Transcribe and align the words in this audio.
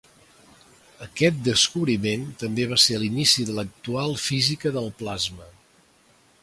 Aquest 1.07 1.43
descobriment 1.47 2.25
també 2.45 2.65
va 2.73 2.81
ser 2.85 2.99
l'inici 3.03 3.47
de 3.51 3.59
l'actual 3.59 4.19
Física 4.29 4.75
del 4.79 4.93
plasma. 5.05 5.51